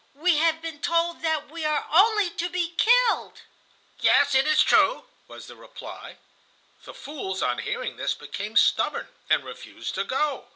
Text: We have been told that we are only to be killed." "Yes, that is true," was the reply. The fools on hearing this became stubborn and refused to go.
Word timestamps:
We 0.15 0.37
have 0.37 0.63
been 0.63 0.79
told 0.81 1.21
that 1.21 1.47
we 1.51 1.63
are 1.63 1.85
only 1.93 2.31
to 2.31 2.49
be 2.49 2.69
killed." 2.69 3.41
"Yes, 3.99 4.31
that 4.31 4.47
is 4.47 4.63
true," 4.63 5.03
was 5.27 5.45
the 5.45 5.55
reply. 5.55 6.17
The 6.85 6.93
fools 6.95 7.43
on 7.43 7.59
hearing 7.59 7.97
this 7.97 8.15
became 8.15 8.57
stubborn 8.57 9.09
and 9.29 9.45
refused 9.45 9.93
to 9.93 10.03
go. 10.03 10.47